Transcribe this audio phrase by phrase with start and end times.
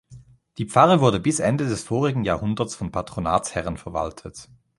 [0.57, 4.49] Die Pfarre wurde bis Ende des vorigen Jahrhunderts von Patronatsherren verwaltet.